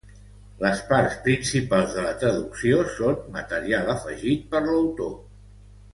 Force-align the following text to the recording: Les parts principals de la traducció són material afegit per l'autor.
Les 0.61 0.79
parts 0.91 1.17
principals 1.27 1.93
de 1.97 2.05
la 2.07 2.15
traducció 2.23 2.81
són 2.95 3.21
material 3.39 3.93
afegit 3.95 4.49
per 4.55 4.63
l'autor. 4.69 5.17